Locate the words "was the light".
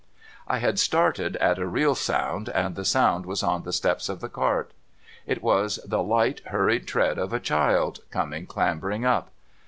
5.43-6.41